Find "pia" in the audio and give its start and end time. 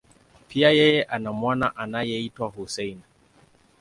0.47-0.69